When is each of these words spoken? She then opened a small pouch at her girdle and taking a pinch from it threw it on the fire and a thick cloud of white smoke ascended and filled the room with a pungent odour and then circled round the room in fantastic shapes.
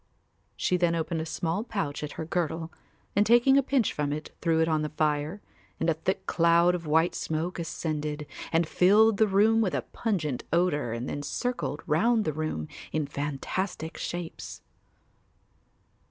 She 0.57 0.77
then 0.77 0.95
opened 0.95 1.21
a 1.21 1.27
small 1.27 1.63
pouch 1.63 2.03
at 2.03 2.13
her 2.13 2.25
girdle 2.25 2.73
and 3.15 3.23
taking 3.23 3.55
a 3.55 3.61
pinch 3.61 3.93
from 3.93 4.11
it 4.11 4.31
threw 4.41 4.59
it 4.59 4.67
on 4.67 4.81
the 4.81 4.89
fire 4.89 5.43
and 5.79 5.91
a 5.91 5.93
thick 5.93 6.25
cloud 6.25 6.73
of 6.73 6.87
white 6.87 7.13
smoke 7.13 7.59
ascended 7.59 8.25
and 8.51 8.67
filled 8.67 9.17
the 9.17 9.27
room 9.27 9.61
with 9.61 9.75
a 9.75 9.83
pungent 9.93 10.43
odour 10.51 10.91
and 10.91 11.07
then 11.07 11.21
circled 11.21 11.83
round 11.85 12.25
the 12.25 12.33
room 12.33 12.67
in 12.91 13.05
fantastic 13.05 13.95
shapes. 13.95 14.63